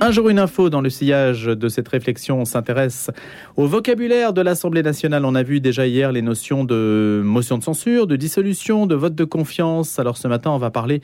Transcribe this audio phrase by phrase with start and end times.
[0.00, 3.10] Un jour une info dans le sillage de cette réflexion, on s'intéresse
[3.56, 5.24] au vocabulaire de l'Assemblée nationale.
[5.24, 9.14] On a vu déjà hier les notions de motion de censure, de dissolution, de vote
[9.14, 9.98] de confiance.
[9.98, 11.00] Alors ce matin, on va parler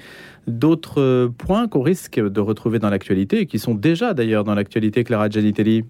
[0.51, 5.05] d'autres points qu'on risque de retrouver dans l'actualité et qui sont déjà d'ailleurs dans l'actualité,
[5.05, 5.85] Clara Gianitelli.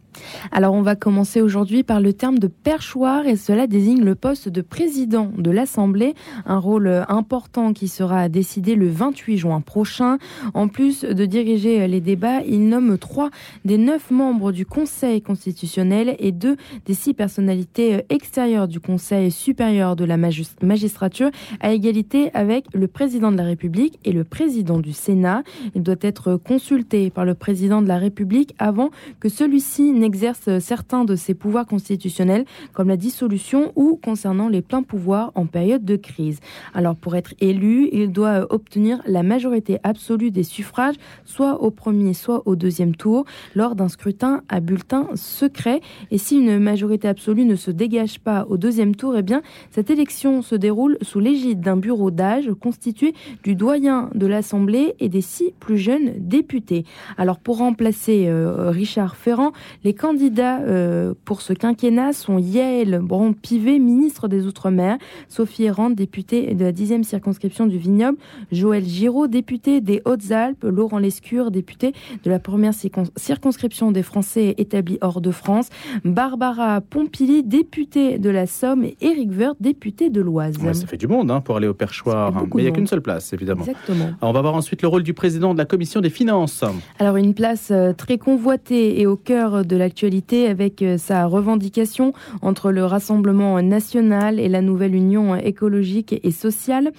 [0.52, 4.48] Alors on va commencer aujourd'hui par le terme de perchoir et cela désigne le poste
[4.48, 6.14] de président de l'Assemblée,
[6.46, 10.18] un rôle important qui sera décidé le 28 juin prochain.
[10.54, 13.30] En plus de diriger les débats, il nomme trois
[13.64, 16.56] des neuf membres du Conseil constitutionnel et deux
[16.86, 21.30] des six personnalités extérieures du Conseil supérieur de la magistrature
[21.60, 25.42] à égalité avec le président de la République et le président du Sénat.
[25.74, 28.90] Il doit être consulté par le président de la République avant
[29.20, 34.82] que celui-ci n'exerce certains de ses pouvoirs constitutionnels comme la dissolution ou concernant les pleins
[34.82, 36.40] pouvoirs en période de crise.
[36.74, 42.12] Alors pour être élu, il doit obtenir la majorité absolue des suffrages, soit au premier,
[42.12, 45.80] soit au deuxième tour lors d'un scrutin à bulletin secret.
[46.10, 49.90] Et si une majorité absolue ne se dégage pas au deuxième tour, eh bien, cette
[49.90, 53.14] élection se déroule sous l'égide d'un bureau d'âge constitué
[53.44, 56.84] du doyen de l'Assemblée et des six plus jeunes députés.
[57.18, 59.52] Alors, pour remplacer euh, Richard Ferrand,
[59.84, 64.96] les candidats euh, pour ce quinquennat sont Yael Braun-Pivet, ministre des Outre-mer,
[65.28, 68.18] Sophie Errand, députée de la 10e circonscription du Vignoble,
[68.52, 71.92] Joël Giraud, député des Hautes-Alpes, Laurent Lescure, député
[72.24, 72.72] de la première
[73.16, 75.68] circonscription des Français établis hors de France,
[76.04, 80.56] Barbara Pompili, députée de la Somme, et Éric Woerth, député de l'Oise.
[80.72, 83.02] ça fait du monde hein, pour aller au perchoir, mais il n'y a qu'une seule
[83.02, 83.64] place, évidemment.
[83.64, 84.10] Exactement.
[84.22, 86.64] On va voir ensuite le rôle du président de la commission des finances.
[86.98, 92.12] Alors, une place euh, très convoitée et au cœur de l'actualité avec euh, sa revendication
[92.42, 96.92] entre le Rassemblement national et la nouvelle Union écologique et sociale,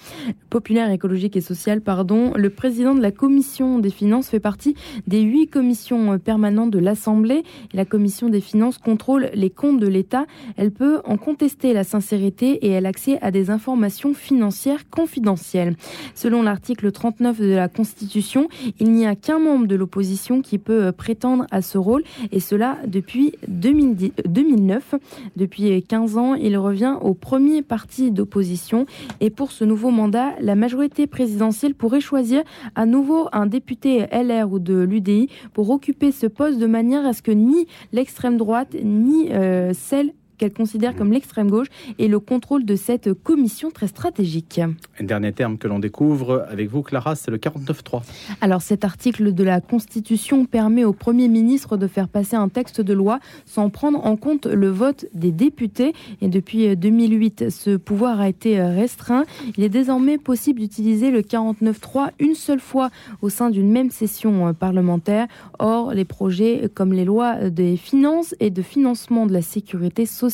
[0.50, 2.32] populaire écologique et sociale, pardon.
[2.36, 4.74] Le président de la commission des finances fait partie
[5.06, 7.42] des huit commission permanente de l'Assemblée.
[7.72, 10.26] La commission des finances contrôle les comptes de l'État.
[10.56, 15.76] Elle peut en contester la sincérité et elle a accès à des informations financières confidentielles.
[16.14, 18.48] Selon l'article 39 de la Constitution,
[18.80, 22.78] il n'y a qu'un membre de l'opposition qui peut prétendre à ce rôle et cela
[22.86, 24.94] depuis 2009.
[25.36, 28.86] Depuis 15 ans, il revient au premier parti d'opposition
[29.20, 32.42] et pour ce nouveau mandat, la majorité présidentielle pourrait choisir
[32.74, 37.12] à nouveau un député LR ou de l'UDI pour occuper ce poste de manière à
[37.12, 41.68] ce que ni l'extrême droite ni euh, celle qu'elle considère comme l'extrême gauche
[42.00, 44.60] et le contrôle de cette commission très stratégique.
[44.98, 48.02] Un dernier terme que l'on découvre avec vous, Clara, c'est le 49.3.
[48.40, 52.80] Alors cet article de la Constitution permet au Premier ministre de faire passer un texte
[52.80, 55.92] de loi sans prendre en compte le vote des députés.
[56.20, 59.24] Et depuis 2008, ce pouvoir a été restreint.
[59.56, 64.52] Il est désormais possible d'utiliser le 49.3 une seule fois au sein d'une même session
[64.54, 65.28] parlementaire.
[65.60, 70.31] Or, les projets comme les lois des finances et de financement de la sécurité sociale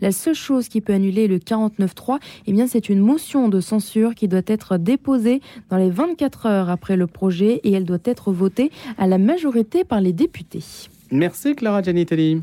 [0.00, 4.14] la seule chose qui peut annuler le 49.3, eh bien, c'est une motion de censure
[4.14, 5.40] qui doit être déposée
[5.70, 9.84] dans les 24 heures après le projet et elle doit être votée à la majorité
[9.84, 10.64] par les députés.
[11.10, 12.42] Merci Clara Gianitelli.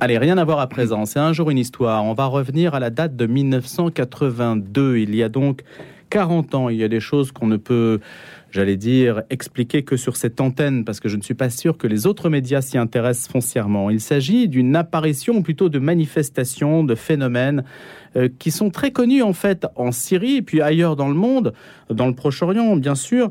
[0.00, 1.06] Allez, rien à voir à présent.
[1.06, 2.04] C'est un jour une histoire.
[2.04, 4.98] On va revenir à la date de 1982.
[4.98, 5.62] Il y a donc
[6.10, 6.68] 40 ans.
[6.68, 7.98] Il y a des choses qu'on ne peut
[8.50, 11.86] j'allais dire, expliquer que sur cette antenne, parce que je ne suis pas sûr que
[11.86, 13.90] les autres médias s'y intéressent foncièrement.
[13.90, 17.64] Il s'agit d'une apparition, plutôt de manifestations, de phénomènes
[18.16, 21.52] euh, qui sont très connus en fait en Syrie et puis ailleurs dans le monde,
[21.90, 23.30] dans le Proche-Orient bien sûr,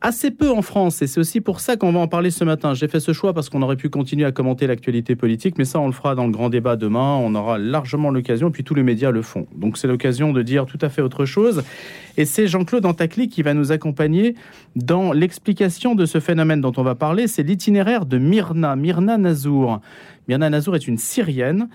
[0.00, 1.02] assez peu en France.
[1.02, 2.74] Et c'est aussi pour ça qu'on va en parler ce matin.
[2.74, 5.80] J'ai fait ce choix parce qu'on aurait pu continuer à commenter l'actualité politique, mais ça,
[5.80, 7.16] on le fera dans le grand débat demain.
[7.16, 9.46] On aura largement l'occasion, puis tous les médias le font.
[9.54, 11.62] Donc c'est l'occasion de dire tout à fait autre chose.
[12.16, 14.34] Et c'est Jean-Claude Antacli qui va nous accompagner
[14.76, 17.26] dans l'explication de ce phénomène dont on va parler.
[17.26, 19.80] C'est l'itinéraire de Myrna, Myrna Nazour.
[20.28, 21.68] Myrna Nazour est une Syrienne.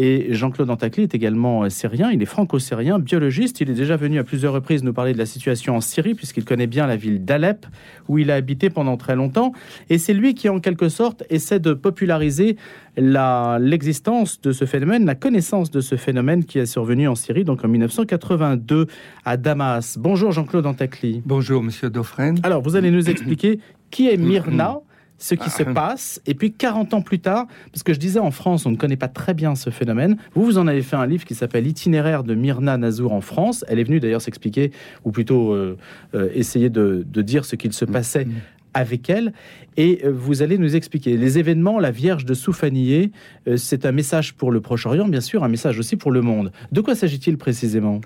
[0.00, 3.60] Et Jean-Claude Antacli est également euh, syrien, il est franco-syrien, biologiste.
[3.60, 6.44] Il est déjà venu à plusieurs reprises nous parler de la situation en Syrie, puisqu'il
[6.44, 7.66] connaît bien la ville d'Alep,
[8.06, 9.52] où il a habité pendant très longtemps.
[9.90, 12.56] Et c'est lui qui, en quelque sorte, essaie de populariser
[12.96, 17.64] l'existence de ce phénomène, la connaissance de ce phénomène qui est survenu en Syrie, donc
[17.64, 18.86] en 1982
[19.24, 19.98] à Damas.
[19.98, 21.22] Bonjour Jean-Claude Antacli.
[21.26, 22.38] Bonjour Monsieur Dauphren.
[22.44, 23.58] Alors, vous allez nous expliquer
[23.90, 24.80] qui est Myrna
[25.18, 26.22] ce qui se passe.
[26.26, 28.96] Et puis 40 ans plus tard, parce que je disais en France, on ne connaît
[28.96, 30.16] pas très bien ce phénomène.
[30.34, 33.64] Vous, vous en avez fait un livre qui s'appelle Itinéraire de Myrna Nazour en France.
[33.68, 34.70] Elle est venue d'ailleurs s'expliquer,
[35.04, 35.76] ou plutôt euh,
[36.14, 37.90] euh, essayer de, dire ce qu'il se mm.
[37.90, 38.32] passait mm.
[38.74, 39.32] avec elle.
[39.76, 41.80] Et euh, vous allez nous expliquer les événements.
[41.80, 43.10] La Vierge de Soufanié,
[43.56, 46.52] c'est un message pour le Proche-Orient, bien sûr, un message aussi pour le monde.
[46.70, 48.00] De quoi s'agit-il précisément?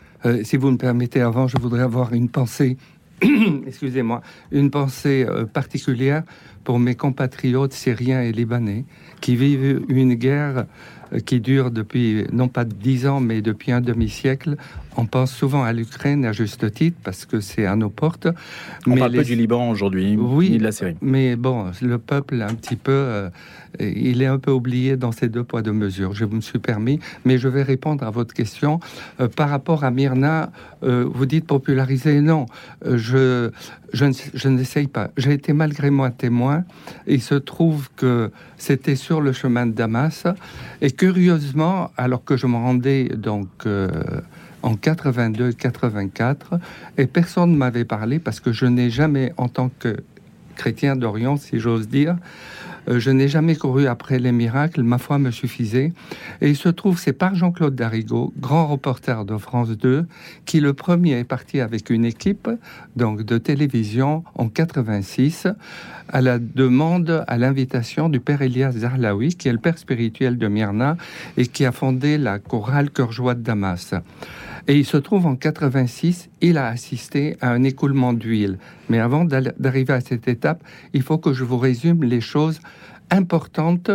[0.45, 2.79] Si vous me permettez, avant, je voudrais avoir une pensée
[3.69, 4.21] excusez-moi,
[4.51, 6.25] une pensée particulière
[6.65, 8.85] pour mes compatriotes syriens et libanais
[9.21, 10.67] qui vivent une guerre
[11.13, 14.57] euh, qui dure depuis non pas dix ans, mais depuis un demi-siècle.
[14.97, 18.29] On pense souvent à l'Ukraine à juste titre parce que c'est à nos portes.
[18.87, 20.97] On mais parle pas du Liban aujourd'hui, oui, ni de la Syrie.
[21.01, 23.31] Mais bon, le peuple un petit peu, euh,
[23.81, 26.13] il est un peu oublié dans ces deux poids deux mesures.
[26.13, 28.81] Je me suis permis, mais je vais répondre à votre question
[29.21, 30.51] euh, par rapport à Myrna.
[30.83, 32.47] vous dites populariser, non.
[32.85, 33.51] je
[33.93, 35.11] je, n'essaye pas.
[35.17, 36.65] J'ai été malgré moi témoin.
[37.07, 40.27] Il se trouve que c'était sur le chemin de Damas
[40.81, 43.89] et curieusement, alors que je me rendais donc euh,
[44.63, 46.35] en 82-84,
[46.97, 49.97] et personne ne m'avait parlé parce que je n'ai jamais, en tant que
[50.57, 52.17] chrétien d'Orient, si j'ose dire,
[52.89, 55.93] je n'ai jamais couru après les miracles, ma foi me suffisait.
[56.41, 60.07] Et il se trouve, c'est par Jean-Claude Darigo, grand reporter de France 2,
[60.45, 62.49] qui le premier est parti avec une équipe
[62.97, 65.49] donc de télévision en 86
[66.09, 70.49] à la demande, à l'invitation du père Elias Zarlaoui, qui est le père spirituel de
[70.49, 70.97] Myrna
[71.37, 73.95] et qui a fondé la chorale Cœur Joie de Damas.
[74.69, 78.59] Et il se trouve en 86, il a assisté à un écoulement d'huile.
[78.89, 80.63] Mais avant d'arriver à cette étape,
[80.93, 82.61] il faut que je vous résume les choses
[83.11, 83.91] importantes.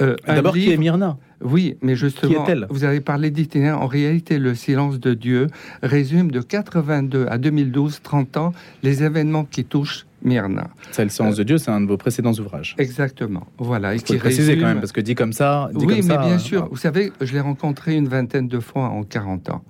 [0.00, 3.80] Euh, D'abord, qui est Myrna oui, mais justement, vous avez parlé d'itinéraire.
[3.80, 5.46] En réalité, le silence de Dieu
[5.82, 8.52] résume de 82 à 2012, 30 ans,
[8.82, 10.68] les événements qui touchent Myrna.
[10.90, 12.74] C'est le silence de Dieu, c'est un de vos précédents ouvrages.
[12.78, 13.46] Exactement.
[13.56, 13.94] Voilà.
[13.94, 15.70] Il faut préciser quand même, parce que dit comme ça.
[15.74, 16.68] oui, mais bien sûr.
[16.70, 19.62] Vous savez, je l'ai rencontré une vingtaine de fois en 40 ans.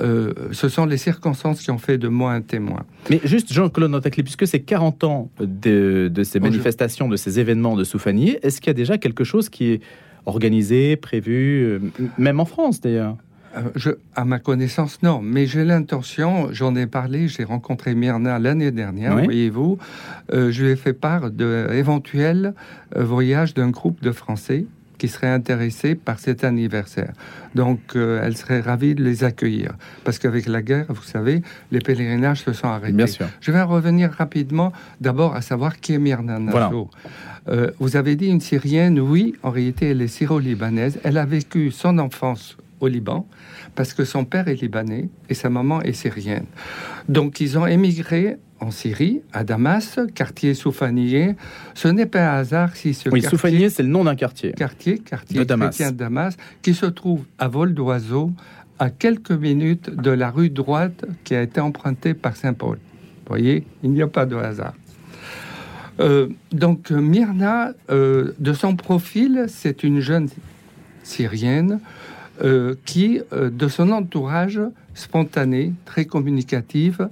[0.00, 2.84] Euh, ce sont les circonstances qui ont fait de moi un témoin.
[3.10, 7.84] Mais juste, Jean-Claude Notaclé, puisque c'est 40 ans de, ces manifestations, de ces événements de
[7.84, 9.80] Soufanier, est-ce qu'il y a déjà quelque chose qui est
[10.26, 11.78] organisé, prévu, euh,
[12.18, 13.16] même en France d'ailleurs?
[13.56, 15.20] Euh, je, à ma connaissance, non.
[15.22, 19.78] Mais j'ai l'intention, j'en ai parlé, j'ai rencontré Myrna l'année dernière, voyez-vous.
[20.30, 22.54] je lui ai fait part de éventuels
[22.94, 24.66] voyages d'un groupe de Français
[24.98, 27.12] qui seraient intéressés par cet anniversaire.
[27.54, 29.72] Donc, euh, elle serait ravie de les accueillir.
[30.04, 31.42] Parce qu'avec la guerre, vous savez,
[31.72, 32.92] les pèlerinages se sont arrêtés.
[32.92, 33.26] Bien sûr.
[33.40, 36.90] Je vais revenir rapidement, d'abord, à savoir qui est Myrna Nasso.
[37.48, 40.98] Euh, vous avez dit une Syrienne, oui, en réalité, elle est syro-libanaise.
[41.04, 43.26] Elle a vécu son enfance au Liban
[43.74, 46.46] parce que son père est libanais et sa maman est syrienne.
[47.08, 51.36] Donc ils ont émigré en Syrie, à Damas, quartier Soufanié.
[51.74, 54.52] Ce n'est pas un hasard si ce oui, Soufanié, c'est le nom d'un quartier.
[54.52, 55.78] Quartier, quartier de Damas.
[55.78, 58.32] de Damas, qui se trouve à vol d'oiseau,
[58.78, 62.76] à quelques minutes de la rue droite qui a été empruntée par Saint-Paul.
[62.76, 64.74] Vous voyez, il n'y a pas de hasard.
[66.00, 70.28] Euh, donc Myrna, euh, de son profil, c'est une jeune
[71.02, 71.80] syrienne
[72.42, 74.60] euh, qui, de son entourage
[74.98, 77.08] spontanée, très communicative,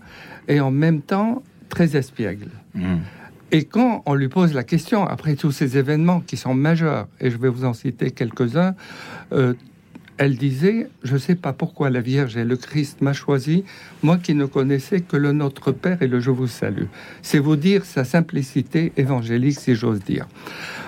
[0.49, 2.49] et en même temps très espiègle.
[2.75, 2.99] Hmm.
[3.53, 7.31] Et quand on lui pose la question, après tous ces événements qui sont majeurs, et
[7.31, 8.75] je vais vous en citer quelques-uns,
[9.33, 9.55] euh,
[10.19, 13.65] elle disait, je ne sais pas pourquoi la Vierge et le Christ m'a choisi,
[14.03, 16.87] moi qui ne connaissais que le Notre Père et le Je vous salue.
[17.23, 20.27] C'est vous dire sa simplicité évangélique, si j'ose dire.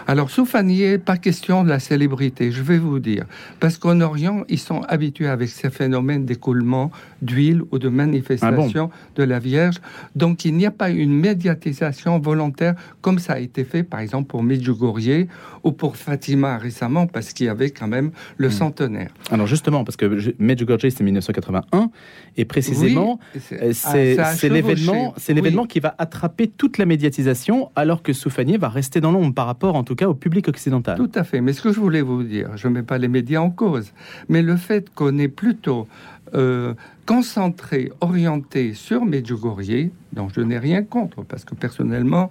[0.06, 3.26] Alors, Soufanier, pas question de la célébrité, je vais vous dire.
[3.60, 6.90] Parce qu'en Orient, ils sont habitués avec ces phénomènes d'écoulement
[7.20, 9.76] d'huile ou de manifestation ah de la Vierge.
[10.16, 14.28] Donc, il n'y a pas une médiatisation volontaire comme ça a été fait, par exemple,
[14.28, 15.26] pour Medjugorje
[15.62, 18.52] ou pour Fatima récemment, parce qu'il y avait quand même le hmm.
[18.52, 19.10] centenaire.
[19.30, 21.90] Alors, justement, parce que Medjugorje, c'est 1981,
[22.36, 23.18] et précisément,
[23.52, 28.56] euh, c'est ah, l'événement c'est l'événement qui va attraper toute la médiatisation, alors que Soufanier
[28.56, 30.96] va rester dans l'ombre par rapport, en tout cas au public occidental.
[30.96, 31.40] Tout à fait.
[31.40, 33.92] Mais ce que je voulais vous dire, je ne mets pas les médias en cause,
[34.28, 35.86] mais le fait qu'on est plutôt
[36.34, 36.74] euh,
[37.06, 42.30] concentré, orienté sur Medjugorje, dont je n'ai rien contre, parce que personnellement,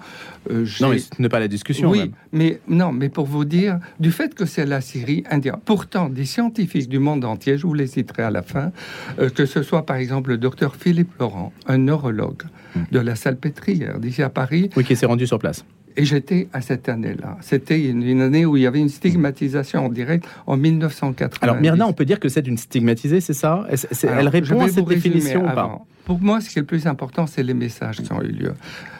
[0.51, 1.89] euh, non, mais ce n'est pas la discussion.
[1.89, 5.57] Oui, mais non, mais pour vous dire, du fait que c'est la Syrie indienne.
[5.65, 8.71] Pourtant, des scientifiques du monde entier, je vous les citerai à la fin,
[9.19, 12.43] euh, que ce soit par exemple le docteur Philippe Laurent, un neurologue
[12.75, 12.81] hmm.
[12.91, 15.65] de la Salpêtrière d'ici à Paris, oui, qui s'est rendu sur place
[15.97, 17.37] et j'étais à cette année-là.
[17.41, 21.39] C'était une, année où il y avait une stigmatisation en direct en 1980.
[21.41, 23.65] Alors Myrna, on peut dire que c'est une stigmatisée, c'est ça?
[24.03, 25.81] Elle répond à cette définition ou pas?
[26.05, 28.53] Pour moi, ce qui est le plus important, c'est les messages qui ont eu lieu.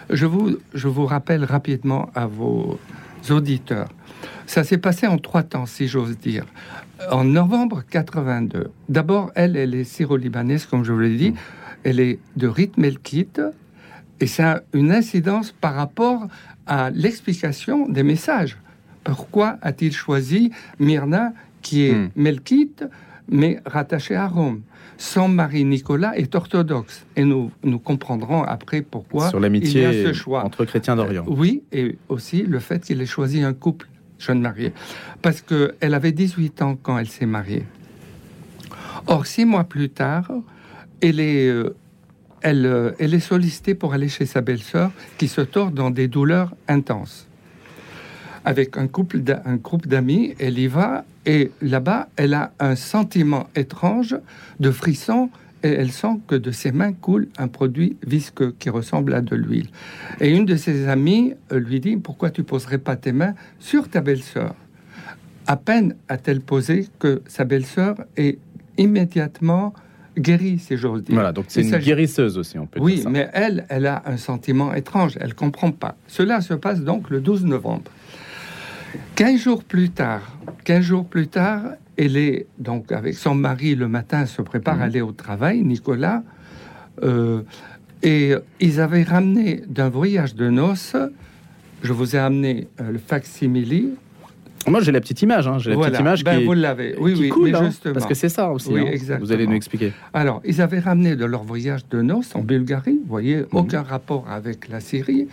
[0.10, 2.80] Je vous, je vous rappelle rapidement à vos
[3.30, 3.88] auditeurs.
[4.48, 6.46] Ça s'est passé en trois temps, si j'ose dire.
[7.12, 11.34] En novembre 82, d'abord, elle, elle est syro-libanaise, comme je vous l'ai dit.
[11.84, 13.40] Elle est de rite melkite,
[14.20, 16.28] et c'est une incidence par rapport
[16.68, 18.58] à l'explication des messages.
[19.04, 22.10] Pourquoi a-t-il choisi Myrna, qui est hmm.
[22.16, 22.86] melkite,
[23.30, 24.62] mais rattaché à Rome?
[24.98, 27.06] Son mari Nicolas est orthodoxe.
[27.16, 30.44] Et nous, nous comprendrons après pourquoi Sur l'amitié il y a ce choix.
[30.44, 31.24] entre chrétiens d'Orient.
[31.28, 34.74] Euh, oui, et aussi le fait qu'il ait choisi un couple jeune marié.
[35.22, 37.64] Parce qu'elle avait 18 ans quand elle s'est mariée.
[39.06, 40.32] Or, six mois plus tard,
[41.02, 41.76] elle est, euh,
[42.42, 46.08] elle, euh, elle est sollicitée pour aller chez sa belle-sœur qui se tord dans des
[46.08, 47.28] douleurs intenses.
[48.46, 49.22] Avec un, couple
[49.62, 54.16] groupe d'amis, elle y va et là-bas, elle a un sentiment étrange
[54.62, 55.30] de frisson
[55.64, 59.36] et elle sent que de ses mains coule un produit visqueux qui ressemble à de
[59.36, 59.68] l'huile.
[60.22, 63.90] Et une de ses amies euh, lui dit Pourquoi tu poserais pas tes mains sur
[63.90, 64.56] ta belle-sœur?
[65.48, 68.38] À peine a-t-elle posé que sa belle-sœur est
[68.78, 69.74] immédiatement
[70.18, 71.16] guérie, si j'ose dire.
[71.16, 73.10] Voilà, donc c'est une guérisseuse aussi, on peut oui, dire ça.
[73.10, 75.18] mais elle, elle a un sentiment étrange.
[75.22, 75.96] Elle comprend pas.
[76.08, 77.92] Cela se passe donc le 12 novembre.
[79.16, 80.22] 15 jours plus tard,
[80.64, 81.62] 15 jours plus tard,
[81.98, 84.82] elle est donc avec son mari le matin, se prépare Mhm.
[84.82, 86.24] à aller au travail, Nicolas.
[87.04, 87.42] euh,
[88.04, 90.96] et ils avaient ramené d'un voyage de noces.
[91.84, 93.90] Je vous ai amené euh, le facsimile.
[94.68, 95.92] Moi, j'ai la petite image, hein, j'ai la Voilà.
[95.92, 96.96] petite image Ben, qui, vous l'avez.
[97.00, 98.70] Oui, qui oui, coule, mais hein, parce que c'est ça aussi.
[98.72, 99.18] Oui, hein.
[99.20, 99.94] Vous allez nous expliquer.
[100.14, 103.46] Alors, ils avaient ramené de leur voyage de noces en Bulgarie, vous voyez, Mhm.
[103.54, 105.28] aucun rapport avec la Syrie,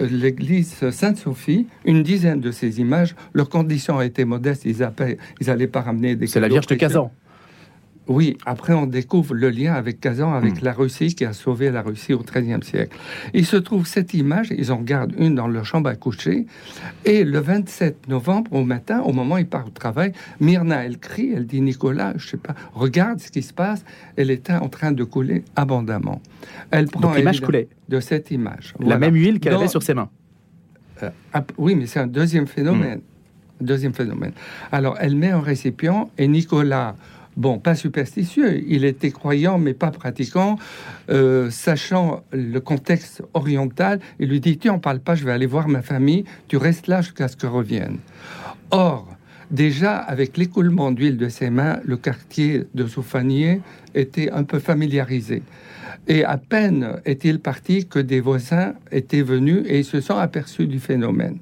[0.00, 3.14] euh, l'église Sainte-Sophie, une dizaine de ces images.
[3.32, 4.76] Leurs conditions étaient modestes, ils
[5.46, 6.74] n'allaient pas ramener des C'est la Vierge de.
[6.74, 7.10] Kazan.
[8.06, 10.64] Oui, après on découvre le lien avec Kazan, avec Mhm.
[10.64, 12.94] la Russie qui a sauvé la Russie au XIIIe siècle.
[13.32, 16.44] Il se trouve cette image, ils en gardent une dans leur chambre à coucher,
[17.06, 20.98] et le 27 novembre au matin, au moment où ils partent au travail, Myrna, elle
[20.98, 23.84] crie, elle dit Nicolas, je sais pas, regarde ce qui se passe,
[24.16, 26.20] elle était en train de couler abondamment.
[26.70, 27.68] Elle prend l'image coulait.
[27.88, 28.74] de cette image.
[28.80, 28.98] La Voilà.
[28.98, 30.10] même huile qu'elle avait sur ses mains.
[31.02, 31.08] euh,
[31.56, 32.98] oui, mais c'est un deuxième phénomène.
[32.98, 33.64] Hmm.
[33.64, 34.32] Deuxième phénomène.
[34.72, 36.96] Alors, elle met un récipient et Nicolas,
[37.36, 40.58] bon, pas superstitieux, il était croyant mais pas pratiquant,
[41.10, 45.46] euh, sachant le contexte oriental, il lui dit Tu en parles pas, je vais aller
[45.46, 47.98] voir ma famille, tu restes là jusqu'à ce que revienne.
[48.70, 49.08] Or,
[49.50, 53.60] déjà, avec l'écoulement d'huile de ses mains, le quartier de Soufanier
[53.94, 55.42] était un peu familiarisé.
[56.06, 60.78] Et à peine est-il parti que des voisins étaient venus et se sont aperçus du
[60.78, 61.38] phénomène.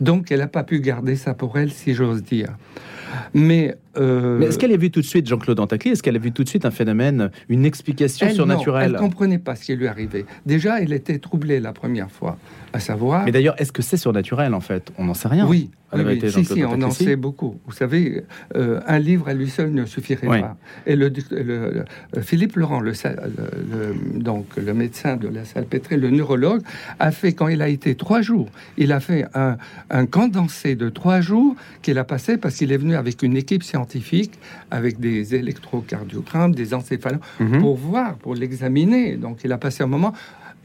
[0.00, 2.50] Donc, elle n'a pas pu garder ça pour elle, si j'ose dire.
[3.32, 6.20] Mais, euh, Mais est-ce qu'elle a vu tout de suite, Jean-Claude Antacli, est-ce qu'elle a
[6.20, 9.64] vu tout de suite un phénomène, une explication elle, non, surnaturelle elle comprenait pas ce
[9.64, 10.26] qui lui arrivait.
[10.46, 12.38] Déjà, elle était troublée la première fois,
[12.72, 13.24] à savoir.
[13.24, 14.92] Mais d'ailleurs, est-ce que c'est surnaturel en fait?
[14.98, 15.46] On n'en sait rien.
[15.46, 17.58] Oui, la oui, vérité, si, si, on en sait beaucoup.
[17.66, 18.24] Vous savez,
[18.56, 20.40] euh, un livre à lui seul ne suffirait Oui.
[20.40, 20.56] pas.
[20.86, 21.84] Et le, le-
[22.14, 22.92] le- Philippe Laurent, le,
[24.18, 26.62] donc le médecin de la Salpêtrée, le neurologue,
[26.98, 29.56] a fait quand il a été trois jours, il a fait un,
[29.90, 33.62] un condensé de trois jours qu'il a passé parce qu'il est venu avec une équipe
[33.62, 34.32] scientifique,
[34.70, 37.58] avec des électrocardiogrammes, des encéphalogrammes Mhm.
[37.60, 39.16] pour voir, pour l'examiner.
[39.16, 40.12] Donc, il a passé un moment.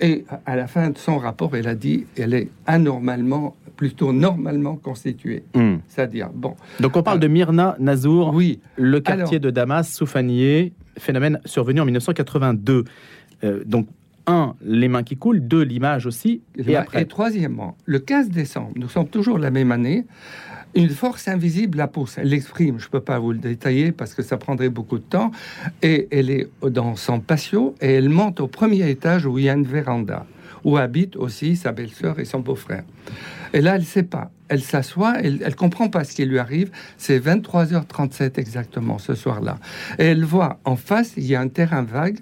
[0.02, 4.76] Et à la fin de son rapport, elle a dit elle est anormalement, plutôt normalement
[4.76, 5.44] constituée.
[5.56, 5.78] Hmm.
[5.88, 7.22] C'est-à-dire, bon, Donc on parle Ah.
[7.22, 12.84] de Myrna Nazour, oui, le quartier Alors- de Damas, Soufanier, phénomène survenu en 1982.
[13.46, 13.88] Euh, donc,
[14.28, 17.06] un, les mains qui coulent, deux, l'image aussi, et, et, après.
[17.06, 20.04] troisièmement, le 15 décembre, nous sommes toujours la même année,
[20.76, 22.18] une force invisible la pousse.
[22.18, 25.04] Elle l'exprime, je ne peux pas vous le détailler parce que ça prendrait beaucoup de
[25.04, 25.32] temps,
[25.82, 29.50] et elle est dans son patio et elle monte au premier étage où il y
[29.50, 30.26] a une véranda,
[30.66, 32.84] où habitent aussi sa belle-sœur et son beau-frère.
[33.54, 34.32] Et là, elle ne sait pas.
[34.48, 36.72] Elle s'assoit, elle ne comprend pas ce qui lui arrive.
[36.98, 39.60] C'est 23h37 exactement ce soir-là.
[40.00, 42.18] Et elle voit en face, il y a un terrain vague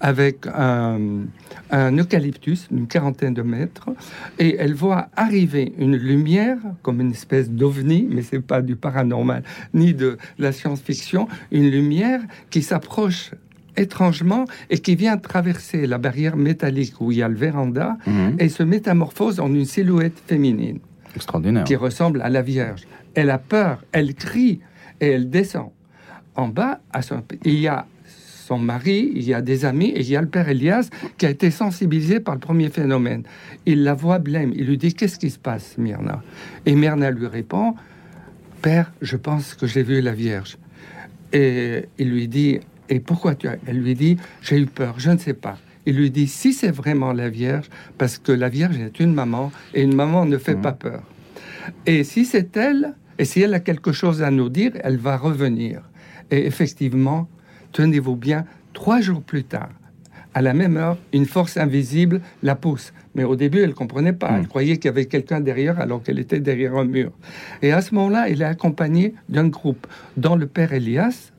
[0.00, 1.26] avec un,
[1.70, 3.90] un eucalyptus d'une quarantaine de mètres.
[4.38, 9.42] Et elle voit arriver une lumière, comme une espèce d'ovni, mais c'est pas du paranormal
[9.74, 13.32] ni de la science-fiction, une lumière qui s'approche
[13.76, 18.36] étrangement et qui vient traverser la barrière métallique où il y a le véranda Mhm.
[18.38, 20.78] et se métamorphose en une silhouette féminine
[21.14, 21.64] Extraordinaire.
[21.64, 22.82] qui ressemble à la Vierge.
[23.14, 24.60] Elle a peur, elle crie
[25.00, 25.70] et elle descend.
[26.34, 27.86] En bas, à son- il y a
[28.46, 31.26] son mari, il y a des amis et il y a le père Elias qui
[31.26, 33.24] a été sensibilisé par le premier phénomène.
[33.64, 34.52] Il la voit blême.
[34.54, 36.22] Il lui dit Qu'est-ce qui se passe, Myrna?
[36.66, 37.74] Et Myrna lui répond
[38.62, 40.58] Père, je pense que j'ai vu la Vierge.
[41.32, 45.10] Et il lui dit Et pourquoi tu as Elle lui dit J'ai eu peur, je
[45.10, 45.58] ne sais pas.
[45.86, 49.52] Il lui dit Si c'est vraiment la Vierge, parce que la Vierge est une maman
[49.74, 50.62] et une maman ne fait Mhm.
[50.62, 51.02] pas peur.
[51.86, 55.16] Et si c'est elle, et si elle a quelque chose à nous dire, elle va
[55.16, 55.82] revenir.
[56.30, 57.28] Et effectivement,
[57.72, 59.70] tenez-vous bien, trois jours plus tard,
[60.34, 62.92] à la même heure, une force invisible la pousse.
[63.14, 64.36] Mais au début, elle ne comprenait pas.
[64.38, 67.10] Elle croyait qu'il y avait quelqu'un derrière alors qu'elle était derrière un mur.
[67.62, 69.86] Et à ce moment-là, elle est accompagnée d'un groupe
[70.18, 71.32] dont le père Elias,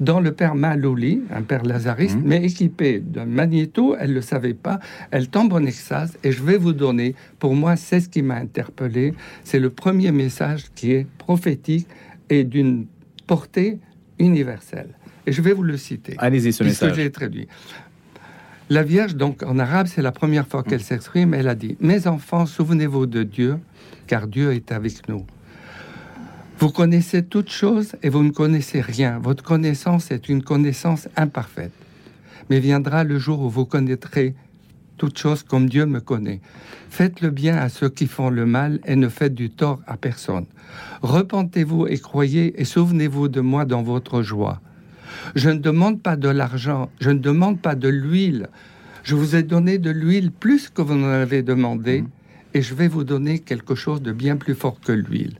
[0.00, 2.22] dans le père Malouli, un père lazariste, Mhm.
[2.26, 6.42] mais équipé d'un magnéto, elle ne le savait pas, elle tombe en extase et je
[6.42, 10.92] vais vous donner, pour moi, c'est ce qui m'a interpellé, c'est le premier message qui
[10.92, 11.86] est prophétique
[12.30, 12.86] et d'une
[13.26, 13.78] portée
[14.18, 14.90] universelle.
[15.26, 16.14] Et je vais vous le citer.
[16.18, 16.94] Allez-y, ce message.
[16.94, 17.46] j'ai traduit.
[18.70, 21.32] La Vierge, donc en arabe, c'est la première fois qu'elle s'exprime.
[21.34, 23.56] Elle a dit Mes enfants, souvenez-vous de Dieu,
[24.06, 25.24] car Dieu est avec nous.
[26.60, 29.20] Vous connaissez toutes choses et vous ne connaissez rien.
[29.20, 31.70] Votre connaissance est une connaissance imparfaite.
[32.50, 34.34] Mais viendra le jour où vous connaîtrez
[34.96, 36.40] toutes choses comme Dieu me connaît.
[36.90, 39.96] Faites le bien à ceux qui font le mal et ne faites du tort à
[39.96, 40.46] personne.
[41.02, 44.60] Repentez-vous et croyez et souvenez-vous de moi dans votre joie.
[45.36, 48.48] Je ne demande pas de l'argent, je ne demande pas de l'huile.
[49.04, 52.02] Je vous ai donné de l'huile plus que vous n'en avez demandé,
[52.54, 55.34] et je vais vous donner quelque chose de bien plus fort que l'huile.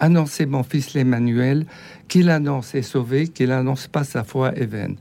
[0.00, 1.66] Annoncez mon fils l'Emmanuel,
[2.08, 4.96] qu'il annonce est sauvé, qu'il annonce pas sa foi est vaine.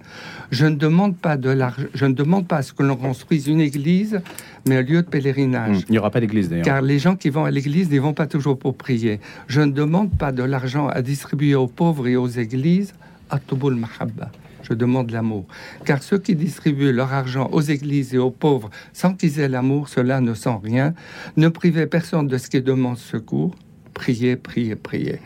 [0.52, 3.48] Je ne demande pas de l'argent, je ne demande pas à ce que l'on construise
[3.48, 4.22] une église,
[4.68, 5.78] mais un lieu de pèlerinage.
[5.78, 6.66] Hum, Il n'y aura pas d'église d'ailleurs.
[6.66, 9.20] Car les gens qui vont à l'église n'y vont pas toujours pour prier.
[9.48, 12.94] Je ne demande pas de l'argent à distribuer aux pauvres et aux églises.
[13.30, 14.32] Atubul mahabba.
[14.64, 15.46] Je demande l'amour.
[15.86, 19.90] Car ceux qui distribuent leur argent aux églises et aux pauvres sans qu'ils aient l'amour,
[19.90, 20.94] cela ne sont rien.
[21.38, 23.56] Ne privez personne de ce qui demande secours.
[23.94, 25.20] Priez, priez, priez.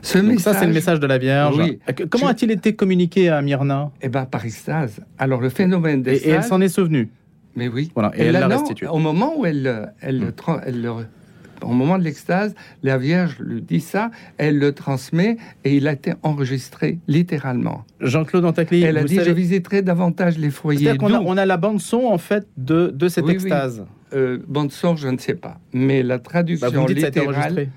[0.00, 1.56] Ce Donc message, ça, c'est le message de la Vierge.
[1.58, 1.80] Oui.
[1.88, 5.00] Euh, Comment Je- a-t-il été communiqué à Myrna eh ben, par extase.
[5.18, 7.08] Alors, le phénomène et, et elle s'en est souvenue.
[7.56, 7.90] Mais oui.
[7.94, 8.86] Voilà, et elle l'a restitué.
[8.86, 10.30] Au moment où elle, le- elle, le Mm.
[10.30, 10.92] tra- elle le-
[11.64, 15.92] au moment de l'extase, la Vierge lui dit ça, elle le transmet et il a
[15.92, 17.84] été enregistré littéralement.
[18.00, 20.96] Jean-Claude Antacli, elle a vous dit savez- je visiterai davantage les foyers.
[20.96, 23.42] qu'on a, on a la bande son en fait de, de cette Oui, oui.
[23.42, 23.84] extase.
[24.14, 27.68] Euh, bande son, je ne sais pas, mais la Bah, traduction été littérale, enregistré.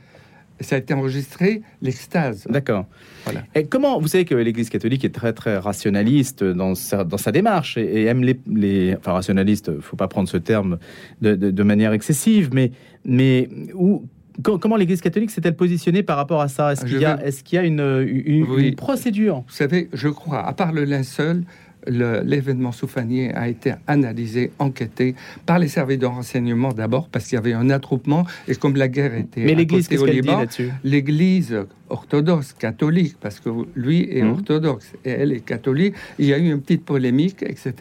[0.62, 2.46] Ça a été enregistré l'extase.
[2.50, 2.86] D'accord.
[3.26, 3.44] Voilà.
[3.56, 7.32] Et comment vous savez que l'Église catholique est très très rationaliste dans sa, dans sa
[7.32, 10.78] démarche et, et aime les, les enfin rationaliste, faut pas prendre ce terme
[11.22, 12.72] de, de- de manière excessive, mais
[13.04, 14.06] mais où
[14.44, 16.72] co- comment l'Église catholique s'est-elle positionnée par rapport à ça?
[16.74, 17.80] Est-ce Je qu'il y a vais- est-ce qu'il y a une,
[18.26, 18.68] une, Oui.
[18.70, 19.44] une procédure?
[19.48, 21.44] Vous savez, je crois, à part le linceul,
[21.88, 27.40] l'événement soufanier a été analysé, enquêté par les services de renseignement d'abord, parce qu'il y
[27.40, 30.40] avait un attroupement, et comme la guerre était Mais l'Église, qu'est-ce au qu'elle dit Liban,
[30.40, 30.70] là-dessus?
[30.84, 31.58] l'Église
[31.90, 34.32] orthodoxe, catholique, parce que lui est Mhm.
[34.32, 37.74] orthodoxe et elle est catholique, il y a eu une petite polémique, etc.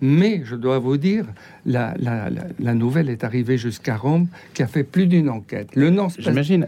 [0.00, 1.24] Mais je dois vous dire,
[1.64, 5.68] la, la- la- la nouvelle est arrivée jusqu'à Rome, qui a fait plus d'une enquête.
[5.76, 6.66] Le nom J'imagine.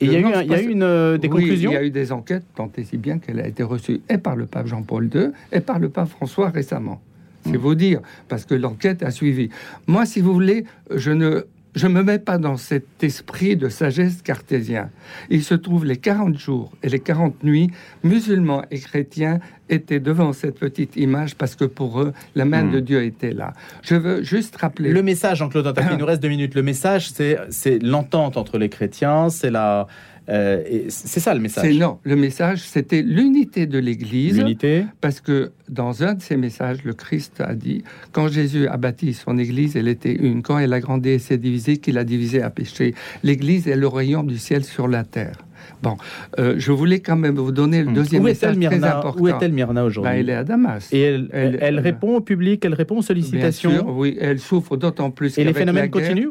[0.00, 0.82] Et il y a le eu, nom un- se il y a passe- eu une,
[0.82, 3.40] euh, des oui, conclusions Il y a eu des enquêtes, tant et si bien qu'elle
[3.40, 7.00] a été reçue et par le pape Jean-Paul II et par le pape François récemment.
[7.44, 7.56] C'est Hmm.
[7.56, 9.48] vous dire, parce que l'enquête a suivi.
[9.86, 14.22] Moi, si vous voulez, je ne je me mets pas dans cet esprit de sagesse
[14.22, 14.90] cartésien.
[15.28, 17.70] Il se trouve les 40 jours et les 40 nuits,
[18.02, 22.72] musulmans et chrétiens étaient devant cette petite image parce que pour eux, la main Hmm.
[22.72, 23.52] de Dieu était là.
[23.82, 24.90] Je veux juste rappeler.
[24.90, 26.54] Le message, Jean-Claude il nous reste deux minutes.
[26.54, 29.86] Le message, c'est l'entente entre les chrétiens, c'est la,
[30.30, 31.76] euh, et c'est ça le message.
[31.78, 34.38] non, le message, c'était l'unité de l'Église.
[34.38, 34.84] L'unité.
[35.00, 39.12] Parce que dans un de ses messages, le Christ a dit, quand Jésus a bâti
[39.14, 40.42] son Église, elle était une.
[40.42, 42.94] Quand elle a grandi et s'est divisée, qu'il a divisé à péché.
[43.22, 45.36] L'Église est le royaume du ciel sur la terre.
[45.82, 45.96] Bon,
[46.38, 49.22] euh, je voulais quand même vous donner le deuxième Où message est-elle très Myrna important.
[49.22, 50.12] Où est-elle Myrna aujourd'hui?
[50.14, 50.88] Elle est à Damas.
[50.92, 53.70] Et elle, Elle- elle, elle- répond au public, elle répond aux Bien sollicitations?
[53.70, 56.30] sûr, oui, elle souffre d'autant plus Et les phénomènes la guerre, continuent?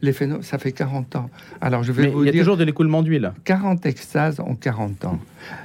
[0.00, 1.28] Les phénomènes, ça fait 40 ans.
[1.60, 3.32] Alors je vais Mais vous il y a dire, toujours de l'écoulement d'huile.
[3.44, 5.18] 40 extases en 40 ans.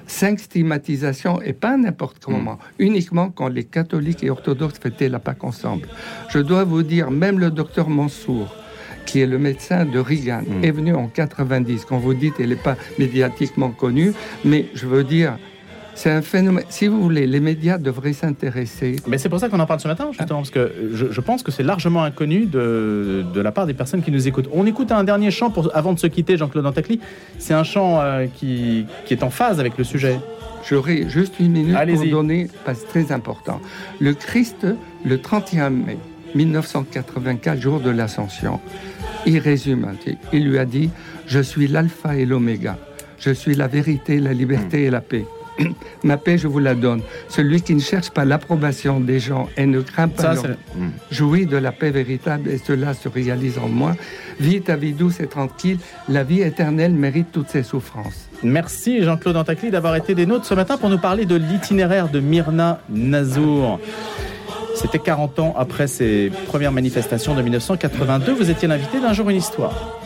[0.07, 2.37] 5 stigmatisations et pas n'importe quel Mm.
[2.37, 5.87] moment, uniquement quand les catholiques et orthodoxes fêtaient la Pâque ensemble.
[6.29, 8.55] Je dois vous dire, même le docteur Mansour,
[9.05, 10.63] qui est le médecin de Reagan, Mm.
[10.63, 11.85] est venu en 90.
[11.85, 15.37] Quand vous dites, elle n'est pas médiatiquement connue, mais je veux dire,
[15.95, 16.65] c'est un phénomène.
[16.69, 18.95] Si vous voulez, les médias devraient s'intéresser.
[19.07, 21.43] Mais c'est pour ça qu'on en parle ce matin, justement, parce que je, je pense
[21.43, 24.49] que c'est largement inconnu de, de la part des personnes qui nous écoutent.
[24.51, 26.99] On écoute un dernier chant pour, avant de se quitter, Jean-Claude Antacli.
[27.37, 30.19] C'est un chant euh, qui, qui est en phase avec le sujet.
[30.67, 33.59] J'aurai juste une minute pour donner, parce que c'est très important.
[33.99, 34.65] Le Christ,
[35.05, 35.97] le 31 mai
[36.35, 38.59] 1984, jour de l'Ascension,
[39.25, 39.93] il résume,
[40.31, 40.89] il lui a dit,
[41.27, 42.77] je suis l'alpha et l'oméga,
[43.19, 45.25] je suis la vérité, la liberté et la paix.
[46.03, 47.01] Ma paix, je vous la donne.
[47.29, 50.77] Celui qui ne cherche pas l'approbation des gens et ne craint pas Ça, leur- c'est-
[50.77, 50.89] Hmm.
[51.11, 53.95] jouit de la paix véritable et cela se réalise en moi.
[54.39, 55.77] Vis ta vie douce et tranquille.
[56.09, 58.27] La vie éternelle mérite toutes ses souffrances.
[58.41, 62.19] Merci Jean-Claude Antacli d'avoir été des nôtres ce matin pour nous parler de l'itinéraire de
[62.19, 63.79] Myrna Nazour.
[64.75, 68.33] C'était 40 ans après ses premières manifestations de 1982.
[68.33, 69.99] Vous étiez l'invité d'un jour une histoire.